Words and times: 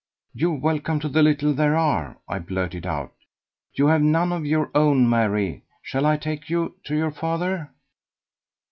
"You're 0.33 0.55
welcome 0.55 0.99
to 1.01 1.09
the 1.09 1.21
little 1.21 1.53
there 1.53 1.75
are," 1.75 2.17
I 2.27 2.39
blurted 2.39 2.87
out; 2.87 3.13
"you 3.75 3.85
have 3.85 4.01
none 4.01 4.31
of 4.31 4.47
your 4.47 4.71
own. 4.73 5.07
Mary, 5.07 5.61
shall 5.83 6.07
I 6.07 6.17
take 6.17 6.49
you 6.49 6.73
to 6.85 6.95
your 6.95 7.11
father?" 7.11 7.69